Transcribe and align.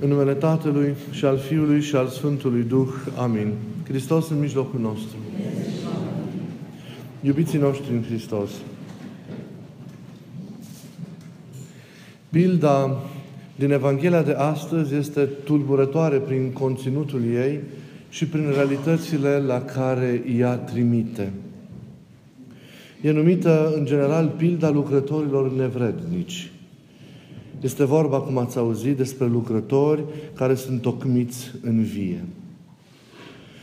În 0.00 0.08
numele 0.08 0.34
Tatălui 0.34 0.94
și 1.10 1.24
al 1.24 1.38
Fiului 1.38 1.80
și 1.80 1.96
al 1.96 2.06
Sfântului 2.06 2.62
Duh. 2.62 2.88
Amin. 3.16 3.52
Hristos 3.88 4.28
în 4.28 4.38
mijlocul 4.38 4.80
nostru. 4.80 5.16
Iubiții 7.20 7.58
noștri 7.58 7.92
în 7.92 8.02
Hristos. 8.02 8.50
Bilda 12.30 13.02
din 13.56 13.70
Evanghelia 13.70 14.22
de 14.22 14.32
astăzi 14.32 14.94
este 14.94 15.20
tulburătoare 15.44 16.16
prin 16.16 16.52
conținutul 16.52 17.22
ei 17.24 17.60
și 18.08 18.26
prin 18.26 18.50
realitățile 18.54 19.38
la 19.38 19.62
care 19.62 20.24
ea 20.36 20.54
trimite. 20.54 21.32
E 23.00 23.10
numită, 23.10 23.72
în 23.76 23.84
general, 23.84 24.34
pilda 24.36 24.70
lucrătorilor 24.70 25.52
nevrednici. 25.52 26.50
Este 27.60 27.84
vorba, 27.84 28.20
cum 28.20 28.38
ați 28.38 28.58
auzit, 28.58 28.96
despre 28.96 29.26
lucrători 29.26 30.04
care 30.34 30.54
sunt 30.54 30.80
tocmiți 30.80 31.50
în 31.62 31.82
vie. 31.82 32.24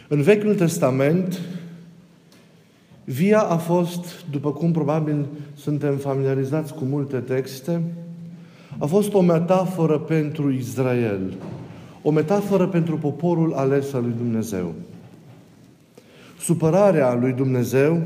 În 0.07 0.21
Vechiul 0.21 0.55
Testament, 0.55 1.41
via 3.03 3.39
a 3.39 3.57
fost, 3.57 4.25
după 4.31 4.51
cum 4.51 4.71
probabil 4.71 5.25
suntem 5.55 5.97
familiarizați 5.97 6.73
cu 6.73 6.83
multe 6.83 7.17
texte, 7.17 7.81
a 8.77 8.85
fost 8.85 9.13
o 9.13 9.21
metaforă 9.21 9.99
pentru 9.99 10.51
Israel, 10.51 11.33
o 12.01 12.11
metaforă 12.11 12.67
pentru 12.67 12.97
poporul 12.97 13.53
ales 13.53 13.93
al 13.93 14.01
lui 14.01 14.13
Dumnezeu. 14.17 14.73
Supărarea 16.39 17.13
lui 17.13 17.31
Dumnezeu 17.31 18.01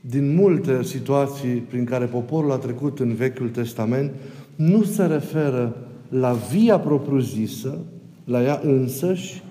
din 0.00 0.34
multe 0.34 0.82
situații 0.82 1.54
prin 1.54 1.84
care 1.84 2.04
poporul 2.04 2.52
a 2.52 2.56
trecut 2.56 3.00
în 3.00 3.14
Vechiul 3.14 3.48
Testament 3.48 4.10
nu 4.56 4.82
se 4.82 5.06
referă 5.06 5.76
la 6.08 6.32
via 6.32 6.78
propriu-zisă, 6.78 7.78
la 8.24 8.42
ea 8.42 8.60
însăși, 8.64 9.42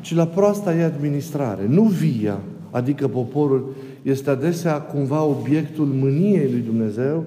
ci 0.00 0.14
la 0.14 0.26
proasta 0.26 0.74
ei 0.74 0.82
administrare. 0.82 1.66
Nu 1.68 1.82
via, 1.82 2.40
adică 2.70 3.08
poporul, 3.08 3.74
este 4.02 4.30
adesea 4.30 4.80
cumva 4.80 5.22
obiectul 5.22 5.86
mâniei 5.86 6.50
lui 6.50 6.60
Dumnezeu, 6.60 7.24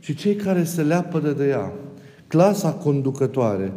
ci 0.00 0.16
cei 0.16 0.34
care 0.34 0.64
se 0.64 0.82
leapădă 0.82 1.32
de 1.32 1.48
ea. 1.48 1.72
Clasa 2.26 2.70
conducătoare, 2.70 3.72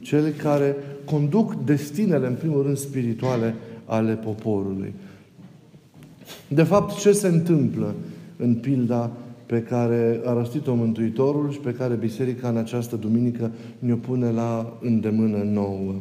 cele 0.00 0.30
care 0.30 0.76
conduc 1.04 1.64
destinele, 1.64 2.26
în 2.26 2.34
primul 2.34 2.62
rând, 2.62 2.76
spirituale 2.76 3.54
ale 3.84 4.12
poporului. 4.12 4.94
De 6.48 6.62
fapt, 6.62 6.98
ce 6.98 7.12
se 7.12 7.28
întâmplă 7.28 7.94
în 8.36 8.54
pilda 8.54 9.10
pe 9.50 9.62
care 9.62 10.20
a 10.24 10.32
răstit-o 10.32 10.74
Mântuitorul 10.74 11.50
și 11.50 11.58
pe 11.58 11.74
care 11.74 11.94
Biserica 11.94 12.48
în 12.48 12.56
această 12.56 12.96
duminică 12.96 13.50
ne-o 13.78 13.96
pune 13.96 14.30
la 14.30 14.72
îndemână 14.80 15.42
nouă. 15.42 15.94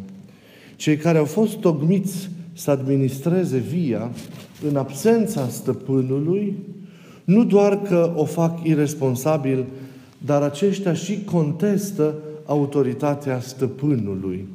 Cei 0.76 0.98
care 0.98 1.18
au 1.18 1.26
fost 1.26 1.58
tocmiți 1.58 2.30
să 2.54 2.72
administreze 2.72 3.58
via 3.58 4.10
în 4.70 4.76
absența 4.76 5.48
stăpânului, 5.48 6.58
nu 7.24 7.44
doar 7.44 7.82
că 7.82 8.14
o 8.16 8.26
fac 8.26 8.60
irresponsabil, 8.64 9.66
dar 10.26 10.42
aceștia 10.42 10.94
și 10.94 11.24
contestă 11.24 12.16
autoritatea 12.46 13.40
stăpânului. 13.40 14.48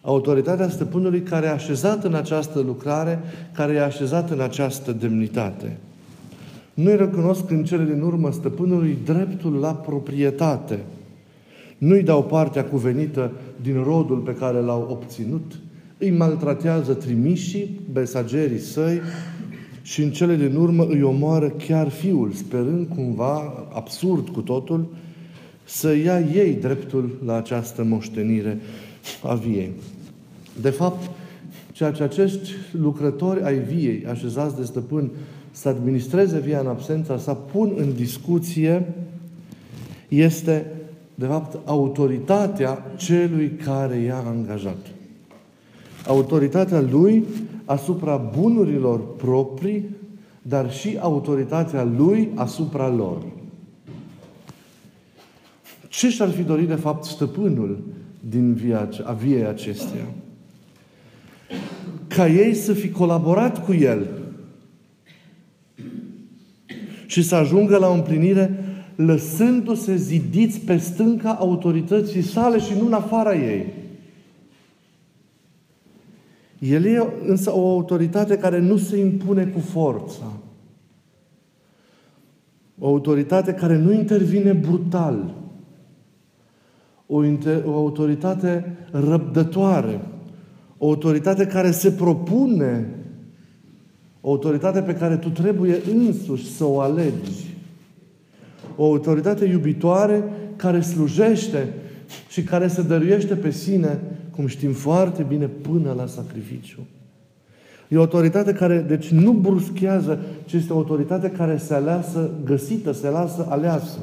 Autoritatea 0.00 0.68
stăpânului 0.68 1.22
care 1.22 1.46
a 1.46 1.52
așezat 1.52 2.04
în 2.04 2.14
această 2.14 2.60
lucrare, 2.60 3.20
care 3.52 3.72
i-a 3.72 3.84
așezat 3.84 4.30
în 4.30 4.40
această 4.40 4.92
demnitate. 4.92 5.76
Nu-i 6.82 6.96
recunosc 6.96 7.50
în 7.50 7.64
cele 7.64 7.84
din 7.84 8.00
urmă 8.02 8.32
stăpânului 8.32 8.98
dreptul 9.04 9.52
la 9.52 9.74
proprietate. 9.74 10.78
Nu-i 11.78 12.02
dau 12.02 12.24
partea 12.24 12.64
cuvenită 12.64 13.32
din 13.62 13.82
rodul 13.82 14.18
pe 14.18 14.34
care 14.34 14.58
l-au 14.58 14.88
obținut. 14.90 15.52
Îi 15.98 16.10
maltratează 16.10 16.94
trimișii, 16.94 17.80
mesagerii 17.92 18.58
săi 18.58 19.00
și 19.82 20.02
în 20.02 20.10
cele 20.10 20.36
din 20.36 20.56
urmă 20.56 20.86
îi 20.86 21.02
omoară 21.02 21.48
chiar 21.48 21.88
fiul, 21.88 22.30
sperând 22.32 22.86
cumva, 22.94 23.66
absurd 23.72 24.28
cu 24.28 24.40
totul, 24.40 24.86
să 25.64 25.94
ia 25.94 26.20
ei 26.20 26.52
dreptul 26.52 27.18
la 27.24 27.36
această 27.36 27.84
moștenire 27.84 28.58
a 29.22 29.34
viei. 29.34 29.70
De 30.60 30.70
fapt, 30.70 31.10
ceea 31.72 31.90
ce 31.90 32.02
acești 32.02 32.50
lucrători 32.72 33.42
ai 33.42 33.58
viei, 33.58 34.06
așezați 34.06 34.56
de 34.56 34.64
stăpân, 34.64 35.10
să 35.50 35.68
administreze 35.68 36.38
via 36.38 36.60
în 36.60 36.66
absența 36.66 37.18
sa, 37.18 37.34
pun 37.34 37.72
în 37.76 37.94
discuție 37.94 38.94
este, 40.08 40.66
de 41.14 41.26
fapt, 41.26 41.68
autoritatea 41.68 42.84
celui 42.96 43.50
care 43.50 43.96
i-a 43.96 44.24
angajat. 44.26 44.86
Autoritatea 46.06 46.80
lui 46.80 47.24
asupra 47.64 48.16
bunurilor 48.16 49.16
proprii, 49.16 49.96
dar 50.42 50.72
și 50.72 50.96
autoritatea 51.00 51.84
lui 51.84 52.28
asupra 52.34 52.88
lor. 52.88 53.22
Ce 55.88 56.10
și-ar 56.10 56.28
fi 56.28 56.42
dorit, 56.42 56.68
de 56.68 56.74
fapt, 56.74 57.04
stăpânul 57.04 57.82
din 58.28 58.54
via, 58.54 58.88
a 59.04 59.12
viei 59.12 59.46
acesteia? 59.46 60.06
Ca 62.06 62.28
ei 62.28 62.54
să 62.54 62.72
fi 62.72 62.90
colaborat 62.90 63.64
cu 63.64 63.72
el 63.72 64.19
și 67.10 67.22
să 67.22 67.34
ajungă 67.34 67.76
la 67.76 67.86
împlinire 67.86 68.64
lăsându-se 68.94 69.96
zidiți 69.96 70.60
pe 70.60 70.76
stânca 70.76 71.30
autorității 71.30 72.22
sale 72.22 72.58
și 72.58 72.72
nu 72.78 72.86
în 72.86 72.92
afara 72.92 73.34
ei. 73.34 73.66
El 76.58 76.84
e 76.84 77.12
însă 77.26 77.54
o 77.54 77.68
autoritate 77.68 78.38
care 78.38 78.58
nu 78.58 78.76
se 78.76 78.96
impune 78.96 79.44
cu 79.44 79.58
forța. 79.58 80.32
O 82.78 82.86
autoritate 82.86 83.52
care 83.52 83.76
nu 83.76 83.92
intervine 83.92 84.52
brutal. 84.52 85.34
O, 87.06 87.24
inter- 87.24 87.64
o 87.64 87.74
autoritate 87.74 88.76
răbdătoare. 88.90 90.00
O 90.78 90.86
autoritate 90.86 91.46
care 91.46 91.70
se 91.70 91.90
propune 91.90 92.99
o 94.20 94.30
autoritate 94.30 94.82
pe 94.82 94.94
care 94.94 95.16
tu 95.16 95.28
trebuie 95.28 95.80
însuși 95.92 96.50
să 96.50 96.64
o 96.64 96.80
alegi. 96.80 97.54
O 98.76 98.84
autoritate 98.84 99.44
iubitoare 99.44 100.24
care 100.56 100.80
slujește 100.80 101.68
și 102.28 102.42
care 102.42 102.68
se 102.68 102.82
dăruiește 102.82 103.34
pe 103.34 103.50
sine, 103.50 104.00
cum 104.30 104.46
știm 104.46 104.72
foarte 104.72 105.22
bine, 105.22 105.46
până 105.46 105.92
la 105.92 106.06
sacrificiu. 106.06 106.86
E 107.88 107.96
o 107.96 108.00
autoritate 108.00 108.52
care, 108.52 108.78
deci, 108.78 109.08
nu 109.08 109.32
bruschează, 109.32 110.20
ci 110.44 110.52
este 110.52 110.72
o 110.72 110.76
autoritate 110.76 111.30
care 111.30 111.56
se 111.56 111.74
aleasă, 111.74 112.30
găsită, 112.44 112.92
se 112.92 113.08
lasă 113.08 113.46
aleasă. 113.48 113.98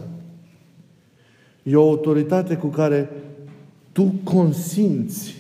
E 1.64 1.76
o 1.76 1.90
autoritate 1.90 2.56
cu 2.56 2.68
care 2.68 3.10
tu 3.92 4.14
consimți 4.24 5.36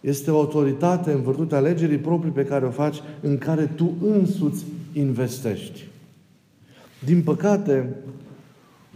este 0.00 0.30
o 0.30 0.36
autoritate 0.36 1.12
în 1.12 1.22
vârtutea 1.22 1.58
alegerii 1.58 1.98
proprii 1.98 2.32
pe 2.32 2.44
care 2.44 2.64
o 2.64 2.70
faci, 2.70 2.96
în 3.20 3.38
care 3.38 3.70
tu 3.76 3.94
însuți 4.02 4.64
investești. 4.92 5.84
Din 7.04 7.22
păcate, 7.22 7.94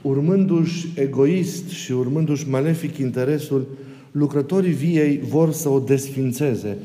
urmându-și 0.03 0.89
egoist 0.95 1.69
și 1.69 1.93
urmându-și 1.93 2.49
malefic 2.49 2.97
interesul, 2.97 3.67
lucrătorii 4.11 4.73
viei 4.73 5.21
vor 5.29 5.53
să 5.53 5.69
o 5.69 5.79
desfințeze, 5.79 6.77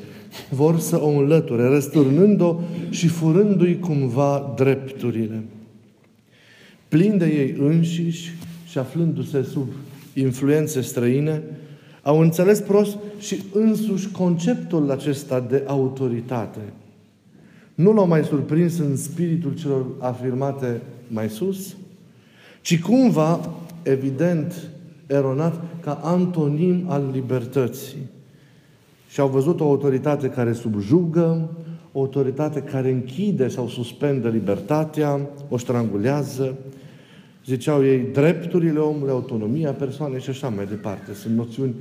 vor 0.50 0.80
să 0.80 1.02
o 1.02 1.08
înlăture, 1.08 1.64
răsturnând-o 1.64 2.60
și 2.90 3.08
furându-i 3.08 3.80
cumva 3.80 4.54
drepturile. 4.56 5.44
Plin 6.88 7.18
de 7.18 7.26
ei 7.26 7.56
înșiși 7.60 8.34
și 8.70 8.78
aflându-se 8.78 9.44
sub 9.44 9.68
influențe 10.14 10.82
străine, 10.82 11.44
au 12.07 12.19
înțeles 12.19 12.59
prost 12.59 12.98
și 13.19 13.44
însuși 13.54 14.12
conceptul 14.12 14.92
acesta 14.92 15.39
de 15.39 15.63
autoritate. 15.65 16.59
Nu 17.75 17.94
l-au 17.94 18.07
mai 18.07 18.24
surprins 18.24 18.77
în 18.80 18.95
spiritul 18.95 19.56
celor 19.56 19.86
afirmate 20.00 20.81
mai 21.07 21.30
sus, 21.30 21.75
ci 22.62 22.81
cumva, 22.81 23.50
evident, 23.83 24.69
eronat, 25.07 25.62
ca 25.81 26.00
antonim 26.04 26.83
al 26.88 27.09
libertății. 27.12 28.10
Și 29.10 29.19
au 29.19 29.27
văzut 29.27 29.60
o 29.60 29.63
autoritate 29.63 30.30
care 30.30 30.53
subjugă, 30.53 31.50
o 31.92 32.00
autoritate 32.00 32.62
care 32.62 32.92
închide 32.92 33.48
sau 33.48 33.68
suspendă 33.68 34.30
libertatea, 34.30 35.19
o 35.50 35.57
strangulează, 35.57 36.57
ziceau 37.45 37.86
ei, 37.86 38.00
drepturile 38.13 38.80
omului, 38.80 39.12
autonomia 39.12 39.71
persoanei 39.71 40.21
și 40.21 40.30
așa 40.30 40.50
mai 40.50 40.65
departe. 40.65 41.13
Sunt 41.13 41.36
noțiuni 41.36 41.75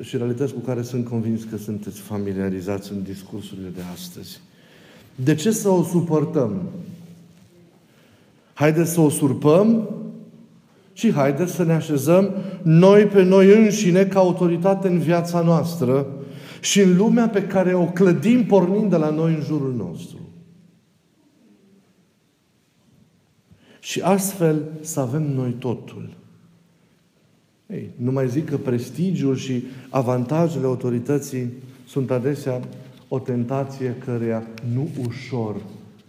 și 0.00 0.16
realități 0.16 0.52
cu 0.52 0.60
care 0.60 0.82
sunt 0.82 1.08
convins 1.08 1.44
că 1.44 1.56
sunteți 1.56 2.00
familiarizați 2.00 2.92
în 2.92 3.02
discursurile 3.02 3.68
de 3.68 3.82
astăzi. 3.92 4.40
De 5.14 5.34
ce 5.34 5.50
să 5.50 5.68
o 5.68 5.82
suportăm? 5.82 6.62
Haideți 8.54 8.92
să 8.92 9.00
o 9.00 9.08
surpăm 9.08 9.88
Și 10.92 11.12
haideți 11.12 11.52
să 11.52 11.64
ne 11.64 11.72
așezăm 11.72 12.34
noi 12.62 13.04
pe 13.04 13.22
noi 13.22 13.62
înșine 13.62 14.06
ca 14.06 14.18
autoritate 14.18 14.88
în 14.88 14.98
viața 14.98 15.40
noastră 15.40 16.06
și 16.60 16.80
în 16.80 16.96
lumea 16.96 17.28
pe 17.28 17.42
care 17.42 17.74
o 17.74 17.84
clădim 17.84 18.46
pornind 18.46 18.90
de 18.90 18.96
la 18.96 19.10
noi 19.10 19.34
în 19.34 19.42
jurul 19.42 19.74
nostru. 19.74 20.18
Și 23.80 24.00
astfel 24.00 24.62
să 24.80 25.00
avem 25.00 25.34
noi 25.34 25.50
totul. 25.50 26.19
Ei, 27.72 27.90
nu 27.96 28.12
mai 28.12 28.28
zic 28.28 28.48
că 28.48 28.56
prestigiul 28.56 29.36
și 29.36 29.64
avantajele 29.88 30.66
autorității 30.66 31.52
sunt 31.86 32.10
adesea 32.10 32.60
o 33.08 33.18
tentație 33.18 33.96
căreia 34.04 34.46
nu 34.74 34.88
ușor 35.06 35.56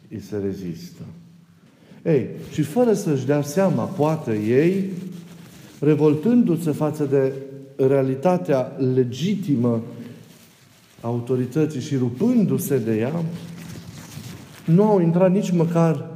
îi 0.10 0.22
se 0.22 0.38
rezistă. 0.38 1.02
Ei, 2.04 2.28
și 2.52 2.62
fără 2.62 2.94
să-și 2.94 3.26
dea 3.26 3.42
seama, 3.42 3.84
poate 3.84 4.40
ei, 4.48 4.84
revoltându-se 5.80 6.72
față 6.72 7.06
de 7.06 7.34
realitatea 7.88 8.72
legitimă 8.94 9.82
a 11.02 11.08
autorității 11.08 11.82
și 11.82 11.96
rupându-se 11.96 12.78
de 12.78 12.98
ea, 12.98 13.24
nu 14.66 14.84
au 14.84 15.00
intrat 15.00 15.32
nici 15.32 15.52
măcar 15.52 16.10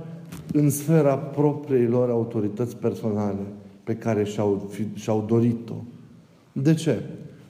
în 0.53 0.69
sfera 0.69 1.15
propriei 1.15 1.87
lor 1.87 2.09
autorități 2.09 2.77
personale 2.77 3.45
pe 3.85 3.95
care 3.95 4.23
și-au, 4.23 4.71
și-au 4.93 5.25
dorit-o. 5.27 5.75
De 6.51 6.73
ce? 6.73 7.01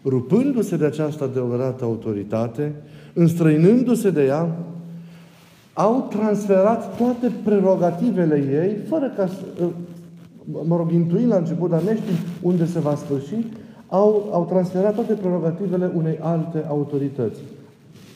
Rupându-se 0.05 0.77
de 0.77 0.85
această 0.85 1.23
adevărată 1.23 1.83
autoritate, 1.83 2.73
înstrăinându-se 3.13 4.09
de 4.09 4.25
ea, 4.25 4.57
au 5.73 6.07
transferat 6.09 6.97
toate 6.97 7.31
prerogativele 7.43 8.35
ei, 8.35 8.75
fără 8.87 9.13
ca 9.15 9.27
să, 9.27 9.65
mă 10.65 10.75
rog, 10.75 10.91
intuind 10.91 11.29
la 11.29 11.35
început, 11.35 11.69
dar 11.69 11.81
neștiind 11.81 12.17
unde 12.41 12.65
se 12.65 12.79
va 12.79 12.95
sfârși, 12.95 13.35
au, 13.87 14.29
au 14.31 14.45
transferat 14.45 14.95
toate 14.95 15.13
prerogativele 15.13 15.91
unei 15.95 16.17
alte 16.21 16.65
autorități 16.67 17.39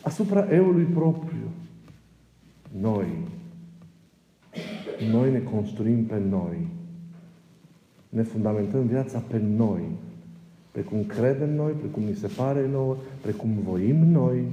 asupra 0.02 0.48
eului 0.52 0.84
propriu. 0.84 1.50
Noi. 2.82 3.08
Noi 5.12 5.32
ne 5.32 5.40
construim 5.40 6.06
pe 6.06 6.22
noi. 6.30 6.68
Ne 8.10 8.22
fundamentăm 8.22 8.88
viața 8.88 9.24
pe 9.28 9.42
noi. 9.58 9.82
Pe 10.72 10.80
cum 10.80 11.04
credem 11.04 11.56
noi, 11.56 11.72
pe 11.72 11.88
cum 11.88 12.04
ni 12.04 12.16
se 12.16 12.28
pare 12.28 12.68
nouă, 12.72 12.96
pe 13.22 13.32
cum 13.32 13.50
voim 13.64 13.96
noi. 14.12 14.44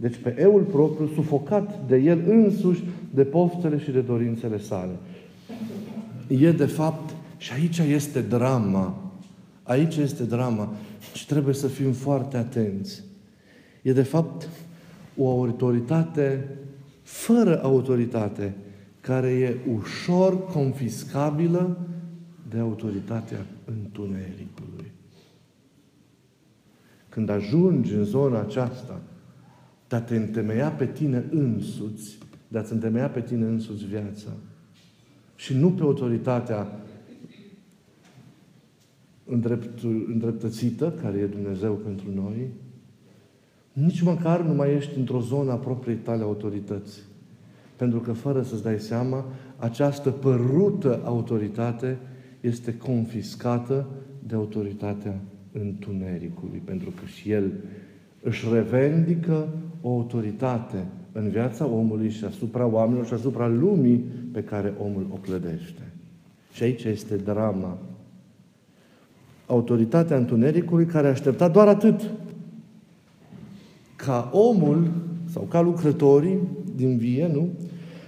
Deci 0.00 0.16
pe 0.16 0.34
eul 0.38 0.62
propriu, 0.62 1.06
sufocat 1.14 1.86
de 1.86 1.96
el 1.96 2.22
însuși, 2.28 2.84
de 3.14 3.24
poftele 3.24 3.78
și 3.78 3.90
de 3.90 4.00
dorințele 4.00 4.58
sale. 4.58 4.92
E 6.28 6.52
de 6.52 6.66
fapt, 6.66 7.14
și 7.36 7.52
aici 7.52 7.78
este 7.78 8.20
drama, 8.20 9.12
aici 9.62 9.96
este 9.96 10.24
drama 10.24 10.72
și 11.14 11.26
trebuie 11.26 11.54
să 11.54 11.66
fim 11.66 11.92
foarte 11.92 12.36
atenți. 12.36 13.02
E 13.82 13.92
de 13.92 14.02
fapt 14.02 14.48
o 15.16 15.30
autoritate 15.30 16.48
fără 17.02 17.62
autoritate, 17.62 18.54
care 19.00 19.28
e 19.28 19.56
ușor 19.76 20.46
confiscabilă 20.46 21.78
de 22.48 22.58
autoritatea 22.58 23.46
întunericului. 23.64 24.92
Când 27.08 27.28
ajungi 27.28 27.94
în 27.94 28.04
zona 28.04 28.40
aceasta 28.40 29.00
de 29.88 29.96
a 29.96 30.00
te 30.00 30.16
întemeia 30.16 30.70
pe 30.70 30.86
tine 30.86 31.24
însuți, 31.30 32.18
de 32.48 32.58
a-ți 32.58 32.72
întemeia 32.72 33.08
pe 33.08 33.20
tine 33.20 33.44
însuți 33.44 33.84
viața 33.84 34.30
și 35.34 35.54
nu 35.54 35.70
pe 35.70 35.82
autoritatea 35.82 36.80
îndreptățită, 40.06 40.92
care 41.02 41.18
e 41.18 41.26
Dumnezeu 41.26 41.72
pentru 41.72 42.06
noi, 42.14 42.48
nici 43.72 44.02
măcar 44.02 44.40
nu 44.40 44.54
mai 44.54 44.74
ești 44.74 44.98
într-o 44.98 45.20
zonă 45.20 45.52
a 45.52 45.56
propriei 45.56 45.96
tale 45.96 46.22
autorități. 46.22 47.00
Pentru 47.76 48.00
că 48.00 48.12
fără 48.12 48.42
să-ți 48.42 48.62
dai 48.62 48.80
seama, 48.80 49.24
această 49.56 50.10
părută 50.10 51.00
autoritate 51.04 51.98
este 52.46 52.76
confiscată 52.76 53.86
de 54.26 54.34
autoritatea 54.34 55.20
întunericului. 55.52 56.62
Pentru 56.64 56.90
că 56.90 57.06
și 57.06 57.30
el 57.30 57.52
își 58.22 58.46
revendică 58.52 59.48
o 59.80 59.90
autoritate 59.90 60.86
în 61.12 61.28
viața 61.28 61.66
omului 61.66 62.10
și 62.10 62.24
asupra 62.24 62.66
oamenilor 62.66 63.06
și 63.06 63.12
asupra 63.12 63.48
lumii 63.48 64.04
pe 64.32 64.42
care 64.42 64.74
omul 64.78 65.06
o 65.12 65.16
clădește. 65.16 65.82
Și 66.52 66.62
aici 66.62 66.84
este 66.84 67.16
drama. 67.16 67.78
Autoritatea 69.46 70.16
întunericului 70.16 70.86
care 70.86 71.08
aștepta 71.08 71.48
doar 71.48 71.68
atât. 71.68 72.10
Ca 73.96 74.30
omul 74.32 74.90
sau 75.24 75.42
ca 75.42 75.60
lucrătorii 75.60 76.38
din 76.76 76.96
vie, 76.96 77.30
nu? 77.32 77.48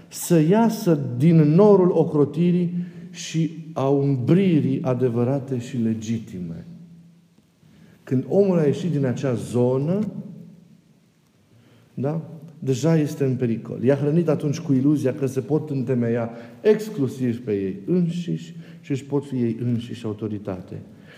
Să 0.09 0.39
iasă 0.39 0.99
din 1.17 1.37
norul 1.37 1.91
ocrotirii 1.93 2.75
și 3.11 3.68
a 3.79 3.89
umbririi 3.89 4.83
adevărate 4.83 5.59
și 5.59 5.77
legitime. 5.77 6.67
Când 8.05 8.25
omul 8.29 8.59
a 8.59 8.65
ieșit 8.65 8.91
din 8.91 9.05
acea 9.05 9.35
zonă, 9.35 10.13
da? 11.95 12.21
Deja 12.59 12.97
este 12.97 13.25
în 13.25 13.37
pericol. 13.37 13.83
I-a 13.83 13.95
hrănit 13.95 14.29
atunci 14.29 14.59
cu 14.59 14.73
iluzia 14.73 15.15
că 15.15 15.27
se 15.27 15.41
pot 15.41 15.71
întemeia 15.71 16.31
exclusiv 16.61 17.45
pe 17.45 17.53
ei 17.53 17.77
înșiși 17.87 18.55
și 18.81 18.91
își 18.91 19.05
pot 19.05 19.27
fi 19.27 19.37
ei 19.37 19.57
înșiși 19.63 20.05
autoritate. 20.05 20.75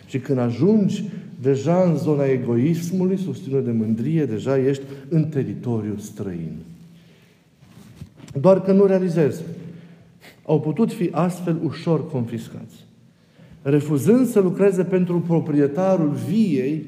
Și 0.06 0.18
când 0.18 0.38
ajungi 0.38 1.04
deja 1.40 1.82
în 1.82 1.96
zona 1.96 2.24
egoismului, 2.24 3.16
susținut 3.16 3.64
de 3.64 3.72
mândrie, 3.72 4.24
deja 4.24 4.58
ești 4.58 4.84
în 5.08 5.24
teritoriu 5.24 5.96
străin. 5.98 6.56
Doar 8.40 8.62
că 8.62 8.72
nu 8.72 8.84
realizezi. 8.84 9.42
Au 10.46 10.60
putut 10.60 10.92
fi 10.92 11.08
astfel 11.12 11.60
ușor 11.64 12.10
confiscați. 12.10 12.86
Refuzând 13.62 14.26
să 14.26 14.40
lucreze 14.40 14.84
pentru 14.84 15.20
proprietarul 15.20 16.10
viei, 16.28 16.86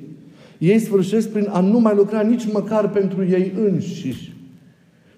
ei 0.58 0.78
sfârșesc 0.78 1.30
prin 1.30 1.48
a 1.50 1.60
nu 1.60 1.80
mai 1.80 1.94
lucra 1.94 2.20
nici 2.20 2.52
măcar 2.52 2.90
pentru 2.90 3.24
ei 3.24 3.52
înșiși. 3.56 4.36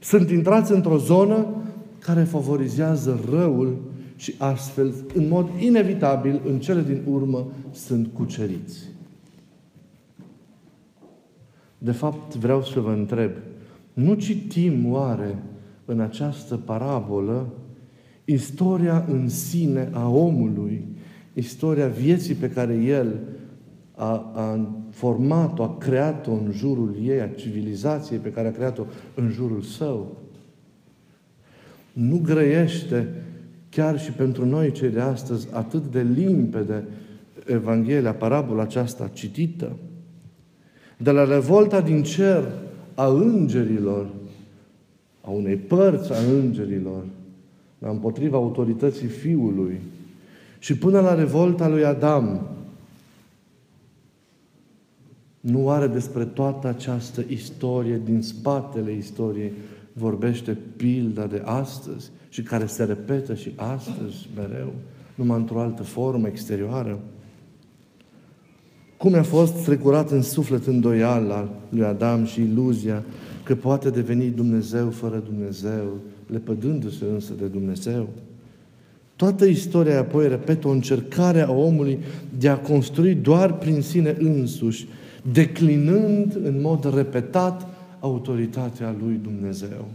Sunt 0.01 0.31
intrați 0.31 0.73
într-o 0.73 0.99
zonă 0.99 1.47
care 1.99 2.23
favorizează 2.23 3.21
răul 3.31 3.77
și 4.17 4.35
astfel, 4.39 4.95
în 5.15 5.29
mod 5.29 5.49
inevitabil, 5.59 6.41
în 6.47 6.59
cele 6.59 6.83
din 6.83 7.03
urmă, 7.11 7.47
sunt 7.73 8.09
cuceriți. 8.13 8.89
De 11.79 11.93
fapt, 11.93 12.35
vreau 12.35 12.63
să 12.63 12.81
vă 12.81 12.91
întreb, 12.91 13.31
nu 13.93 14.15
citim 14.15 14.93
oare 14.93 15.43
în 15.85 16.01
această 16.01 16.57
parabolă 16.57 17.47
istoria 18.25 19.05
în 19.09 19.29
sine 19.29 19.89
a 19.93 20.09
omului, 20.09 20.85
istoria 21.33 21.87
vieții 21.87 22.35
pe 22.35 22.51
care 22.51 22.75
el 22.75 23.19
a, 23.95 24.33
a 24.35 24.69
format-o, 24.91 25.63
a 25.63 25.77
creat-o 25.79 26.33
în 26.33 26.53
jurul 26.53 26.97
ei, 27.03 27.21
a 27.21 27.29
civilizației 27.29 28.19
pe 28.19 28.33
care 28.33 28.49
a 28.49 28.53
creat-o 28.53 28.85
în 29.15 29.31
jurul 29.31 29.63
său. 29.63 30.17
Nu 31.93 32.21
grăiește 32.23 33.09
chiar 33.69 34.01
și 34.01 34.13
pentru 34.13 34.47
noi 34.47 34.73
cei 34.73 34.91
de 34.91 35.01
astăzi 35.01 35.49
atât 35.53 35.87
de 35.87 36.03
limpede 36.03 36.85
Evanghelia, 37.47 38.15
parabola 38.15 38.63
aceasta 38.63 39.11
citită. 39.13 39.77
De 40.97 41.11
la 41.11 41.25
revolta 41.25 41.81
din 41.81 42.03
cer 42.03 42.45
a 42.95 43.07
îngerilor, 43.07 44.07
a 45.21 45.31
unei 45.31 45.57
părți 45.57 46.13
a 46.13 46.17
îngerilor, 46.33 47.05
la 47.05 47.24
împotriva 47.91 48.37
autorității 48.37 49.09
Fiului, 49.09 49.81
și 50.59 50.77
până 50.77 51.01
la 51.01 51.15
revolta 51.15 51.69
lui 51.69 51.85
Adam, 51.85 52.47
nu 55.41 55.71
are 55.71 55.87
despre 55.87 56.25
toată 56.25 56.69
această 56.69 57.25
istorie, 57.29 58.01
din 58.05 58.23
spatele 58.23 58.93
istoriei, 58.93 59.53
vorbește 59.93 60.59
pilda 60.77 61.27
de 61.27 61.43
astăzi 61.45 62.11
și 62.29 62.43
care 62.43 62.67
se 62.67 62.85
repetă 62.85 63.35
și 63.35 63.53
astăzi 63.57 64.29
mereu, 64.37 64.73
numai 65.15 65.39
într-o 65.39 65.61
altă 65.61 65.83
formă 65.83 66.27
exterioară. 66.27 66.99
Cum 68.97 69.15
a 69.15 69.23
fost 69.23 69.57
strecurat 69.57 70.11
în 70.11 70.23
suflet 70.23 70.67
îndoiala 70.67 71.49
lui 71.69 71.85
Adam 71.85 72.25
și 72.25 72.41
iluzia 72.41 73.03
că 73.43 73.55
poate 73.55 73.91
deveni 73.91 74.31
Dumnezeu 74.31 74.91
fără 74.91 75.23
Dumnezeu, 75.25 75.87
lepădându-se 76.35 77.05
însă 77.13 77.33
de 77.39 77.47
Dumnezeu. 77.47 78.09
Toată 79.17 79.45
istoria 79.45 79.99
apoi 79.99 80.29
repetă 80.29 80.69
o 80.69 80.71
încercare 80.71 81.41
a 81.41 81.51
omului 81.51 81.99
de 82.39 82.49
a 82.49 82.59
construi 82.59 83.15
doar 83.15 83.59
prin 83.59 83.81
sine 83.81 84.17
însuși, 84.19 84.87
declinând 85.33 86.39
în 86.45 86.61
mod 86.61 86.95
repetat 86.95 87.69
autoritatea 88.01 88.95
lui 89.03 89.21
Dumnezeu. 89.23 89.89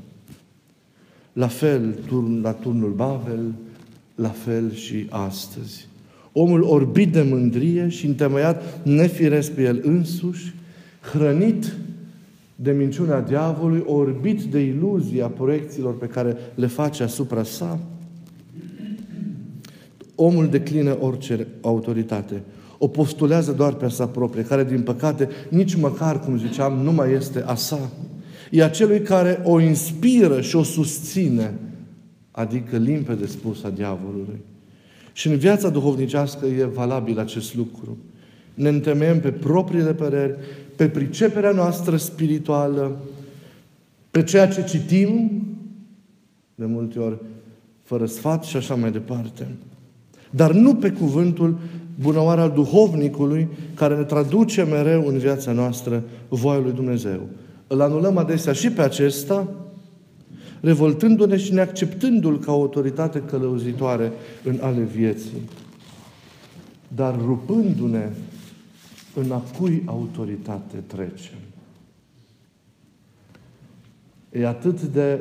La 1.34 1.48
fel 1.48 1.96
la 2.41 2.51
turnul 2.51 2.91
Babel, 2.91 3.53
la 4.15 4.29
fel 4.29 4.74
și 4.74 5.05
astăzi. 5.10 5.88
Omul 6.31 6.62
orbit 6.63 7.12
de 7.12 7.22
mândrie 7.22 7.89
și 7.89 8.05
întemeiat 8.05 8.84
nefiresc 8.84 9.51
pe 9.51 9.62
el 9.62 9.81
însuși, 9.84 10.53
hrănit 11.13 11.75
de 12.62 12.72
minciuna 12.72 13.22
diavolului, 13.22 13.84
orbit 13.86 14.42
de 14.42 14.60
iluzia 14.60 15.28
proiecțiilor 15.28 15.98
pe 15.98 16.06
care 16.06 16.38
le 16.56 16.68
face 16.68 17.04
asupra 17.04 17.44
sa, 17.44 17.80
omul 20.16 20.48
declină 20.48 20.98
orice 21.00 21.48
autoritate. 21.62 22.42
O 22.78 22.88
postulează 22.88 23.51
doar 23.51 23.74
pe 23.74 23.86
a 23.86 23.89
sa 23.89 24.08
proprie, 24.08 24.44
care, 24.44 24.63
din 24.63 24.82
păcate, 24.82 25.30
nici 25.50 25.75
măcar, 25.75 26.20
cum 26.20 26.38
ziceam, 26.38 26.74
nu 26.74 26.92
mai 26.92 27.13
este 27.13 27.44
a 27.46 27.56
sa. 27.56 27.92
E 28.51 28.63
acelui 28.63 29.01
care 29.01 29.42
o 29.44 29.60
inspiră 29.60 30.42
și 30.42 30.56
o 30.56 30.63
susține, 30.63 31.54
adică 32.32 32.78
limpede 32.78 33.25
spus 33.25 33.63
a 33.63 33.70
diavolului. 33.70 34.39
Și 35.13 35.28
în 35.28 35.38
viața 35.38 35.70
duhovnicească 35.70 36.46
e 36.46 36.63
valabil 36.63 37.20
acest 37.20 37.56
lucru. 37.56 37.98
Ne 38.54 38.70
întemeiem 38.70 39.20
pe 39.20 39.32
propriile 39.32 39.94
păreri, 39.94 40.36
pe 40.79 40.88
priceperea 40.88 41.51
noastră 41.51 41.98
spirituală, 41.98 42.98
pe 44.12 44.24
ceea 44.24 44.48
ce 44.48 44.63
citim, 44.63 45.43
de 46.55 46.65
multe 46.65 47.00
ori 47.00 47.17
fără 47.83 48.05
sfat 48.05 48.43
și 48.43 48.57
așa 48.57 48.75
mai 48.75 48.91
departe. 48.91 49.48
Dar 50.29 50.51
nu 50.51 50.75
pe 50.75 50.91
cuvântul 50.91 51.57
bunăoară 52.01 52.41
al 52.41 52.51
duhovnicului 52.51 53.48
care 53.74 53.95
ne 53.95 54.03
traduce 54.03 54.63
mereu 54.63 55.07
în 55.07 55.17
viața 55.17 55.51
noastră 55.51 56.03
voia 56.29 56.59
lui 56.59 56.71
Dumnezeu. 56.71 57.19
Îl 57.67 57.81
anulăm 57.81 58.17
adesea 58.17 58.53
și 58.53 58.71
pe 58.71 58.81
acesta, 58.81 59.48
revoltându-ne 60.59 61.38
și 61.38 61.53
neacceptându-l 61.53 62.39
ca 62.39 62.51
autoritate 62.51 63.19
călăuzitoare 63.19 64.12
în 64.43 64.59
ale 64.62 64.81
vieții. 64.81 65.50
Dar 66.88 67.15
rupându-ne 67.25 68.09
în 69.16 69.32
a 69.32 69.44
cui 69.58 69.84
autoritate 69.86 70.78
trecem. 70.88 71.38
E 74.32 74.48
atât 74.48 74.82
de, 74.82 75.20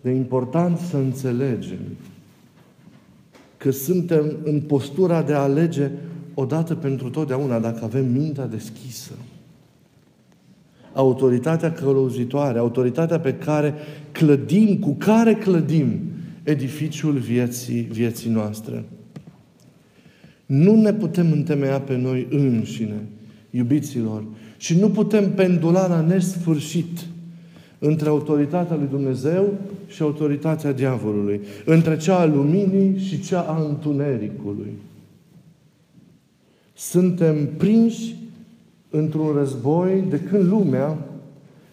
de 0.00 0.10
important 0.10 0.78
să 0.78 0.96
înțelegem 0.96 1.80
că 3.56 3.70
suntem 3.70 4.36
în 4.44 4.60
postura 4.60 5.22
de 5.22 5.32
a 5.32 5.38
alege 5.38 5.90
odată 6.34 6.74
pentru 6.74 7.10
totdeauna 7.10 7.58
dacă 7.58 7.84
avem 7.84 8.06
mintea 8.06 8.46
deschisă. 8.46 9.12
Autoritatea 10.92 11.72
călăuzitoare, 11.72 12.58
autoritatea 12.58 13.20
pe 13.20 13.34
care 13.34 13.74
clădim, 14.12 14.78
cu 14.78 14.92
care 14.92 15.34
clădim 15.34 16.00
edificiul 16.42 17.18
vieții, 17.18 17.80
vieții 17.80 18.30
noastre. 18.30 18.84
Nu 20.46 20.80
ne 20.80 20.92
putem 20.92 21.32
întemeia 21.32 21.80
pe 21.80 21.96
noi 21.96 22.26
înșine, 22.30 23.06
iubiților, 23.50 24.24
și 24.56 24.78
nu 24.78 24.88
putem 24.90 25.32
pendula 25.32 25.86
la 25.86 26.00
nesfârșit 26.00 27.06
între 27.78 28.08
autoritatea 28.08 28.76
lui 28.76 28.86
Dumnezeu 28.90 29.54
și 29.86 30.02
autoritatea 30.02 30.72
diavolului, 30.72 31.40
între 31.64 31.96
cea 31.96 32.18
a 32.18 32.24
luminii 32.24 32.98
și 32.98 33.20
cea 33.20 33.40
a 33.40 33.64
întunericului. 33.68 34.72
Suntem 36.74 37.46
prinși 37.56 38.14
într-un 38.90 39.32
război 39.36 40.04
de 40.08 40.20
când 40.20 40.48
lumea 40.48 40.98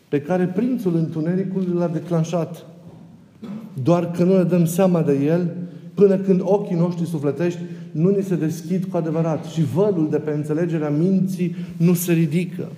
pe 0.10 0.22
care 0.22 0.46
prințul 0.46 0.96
întunericului 0.96 1.74
l-a 1.74 1.88
declanșat. 1.88 2.65
Doar 3.84 4.12
că 4.12 4.24
nu 4.24 4.38
ne 4.38 4.43
dăm 4.43 4.65
seama 4.65 5.01
de 5.01 5.25
el 5.25 5.55
până 5.93 6.17
când 6.17 6.41
ochii 6.43 6.75
noștri 6.75 7.07
sufletești 7.07 7.60
nu 7.98 8.10
ni 8.10 8.24
se 8.24 8.36
deschid 8.36 8.86
cu 8.86 8.98
adevărat 8.98 9.46
și 9.46 9.63
vălul 9.74 10.08
de 10.10 10.18
pe 10.18 10.32
înțelegerea 10.32 10.89
minții 10.89 11.56
nu 11.77 11.94
se 11.94 12.13
ridică. 12.13 12.72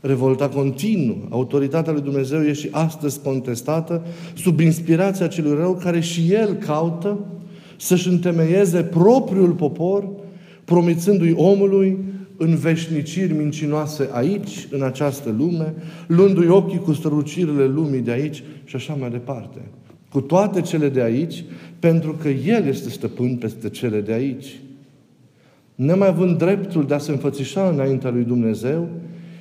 Revolta 0.00 0.48
continuă. 0.48 1.16
Autoritatea 1.30 1.92
lui 1.92 2.02
Dumnezeu 2.02 2.42
e 2.42 2.52
și 2.52 2.68
astăzi 2.70 3.20
contestată 3.22 4.02
sub 4.34 4.60
inspirația 4.60 5.26
celui 5.26 5.54
rău 5.54 5.74
care 5.74 6.00
și 6.00 6.32
el 6.32 6.54
caută 6.54 7.18
să-și 7.76 8.08
întemeieze 8.08 8.82
propriul 8.82 9.50
popor, 9.50 10.08
promițându-i 10.64 11.34
omului 11.36 11.98
în 12.36 12.54
veșniciri 12.54 13.32
mincinoase 13.32 14.08
aici, 14.12 14.68
în 14.70 14.82
această 14.82 15.34
lume, 15.38 15.74
luându-i 16.06 16.48
ochii 16.48 16.78
cu 16.78 16.92
strălucirile 16.92 17.66
lumii 17.66 18.00
de 18.00 18.10
aici 18.10 18.42
și 18.64 18.76
așa 18.76 18.94
mai 18.94 19.10
departe. 19.10 19.60
Cu 20.10 20.20
toate 20.20 20.60
cele 20.60 20.88
de 20.88 21.02
aici, 21.02 21.44
pentru 21.78 22.12
că 22.12 22.28
El 22.28 22.66
este 22.66 22.90
stăpân 22.90 23.36
peste 23.36 23.68
cele 23.68 24.00
de 24.00 24.12
aici. 24.12 24.60
Nemai 25.74 26.08
având 26.08 26.38
dreptul 26.38 26.86
de 26.86 26.94
a 26.94 26.98
se 26.98 27.10
înfățișa 27.10 27.68
înaintea 27.68 28.10
lui 28.10 28.24
Dumnezeu, 28.24 28.88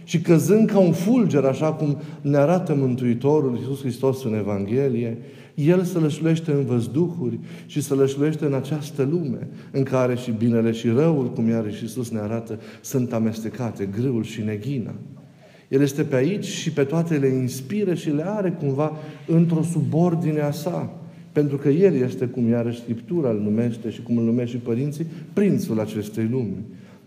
și 0.05 0.21
căzând 0.21 0.69
ca 0.69 0.77
un 0.77 0.91
fulger, 0.91 1.43
așa 1.43 1.73
cum 1.73 1.97
ne 2.21 2.37
arată 2.37 2.75
Mântuitorul 2.75 3.55
Iisus 3.57 3.79
Hristos 3.79 4.23
în 4.23 4.33
Evanghelie, 4.33 5.17
El 5.55 5.83
se 5.83 5.97
lășluiește 5.97 6.51
în 6.51 6.65
văzduhuri 6.65 7.39
și 7.65 7.81
se 7.81 7.93
lășluiește 7.93 8.45
în 8.45 8.53
această 8.53 9.07
lume, 9.11 9.47
în 9.71 9.83
care 9.83 10.15
și 10.15 10.31
binele 10.31 10.71
și 10.71 10.87
răul, 10.87 11.31
cum 11.31 11.49
iarăși 11.49 11.83
Iisus 11.83 12.09
ne 12.09 12.19
arată, 12.19 12.59
sunt 12.81 13.13
amestecate, 13.13 13.89
grâul 13.99 14.23
și 14.23 14.41
neghina. 14.41 14.93
El 15.67 15.81
este 15.81 16.03
pe 16.03 16.15
aici 16.15 16.45
și 16.45 16.71
pe 16.71 16.83
toate 16.83 17.17
le 17.17 17.27
inspiră 17.27 17.93
și 17.93 18.09
le 18.09 18.27
are 18.27 18.51
cumva 18.51 18.91
într-o 19.27 19.61
subordine 19.61 20.41
a 20.41 20.51
sa. 20.51 20.99
Pentru 21.31 21.57
că 21.57 21.69
El 21.69 21.95
este, 21.95 22.25
cum 22.25 22.47
iarăși 22.47 22.81
Scriptura 22.81 23.29
îl 23.29 23.39
numește 23.39 23.89
și 23.89 24.01
cum 24.01 24.17
îl 24.17 24.23
numește 24.23 24.57
și 24.57 24.63
părinții, 24.63 25.05
prințul 25.33 25.79
acestei 25.79 26.27
lumi. 26.31 26.55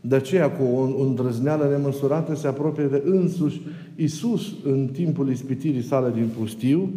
De 0.00 0.14
aceea, 0.14 0.50
cu 0.50 0.62
o 0.62 1.04
îndrăzneală 1.06 1.68
nemăsurată, 1.68 2.34
se 2.34 2.46
apropie 2.46 2.84
de 2.84 3.02
însuși 3.04 3.60
Isus 3.96 4.54
în 4.64 4.88
timpul 4.92 5.30
ispitirii 5.30 5.82
sale 5.82 6.12
din 6.14 6.28
pustiu, 6.38 6.90